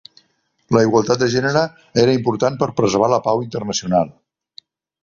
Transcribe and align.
La 0.77 0.81
igualtat 0.85 1.21
de 1.23 1.27
gènere 1.35 1.63
era 2.05 2.17
important 2.21 2.59
per 2.63 2.71
preservar 2.81 3.13
la 3.17 3.21
pau 3.31 3.47
internacional. 3.51 4.13